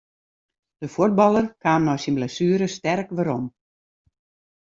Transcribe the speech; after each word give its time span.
De 0.81 0.87
fuotballer 0.93 1.47
kaam 1.63 1.83
nei 1.85 1.99
syn 2.03 2.17
blessuere 2.17 2.67
sterk 2.77 3.09
werom. 3.15 3.45